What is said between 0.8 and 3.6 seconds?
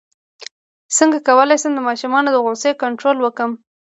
څنګه کولی شم د ماشومانو د غوسې کنټرول وکړم